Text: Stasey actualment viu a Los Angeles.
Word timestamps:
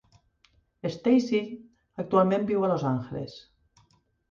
Stasey 0.93 1.43
actualment 2.05 2.49
viu 2.51 2.65
a 2.69 2.73
Los 2.75 2.89
Angeles. 2.95 3.39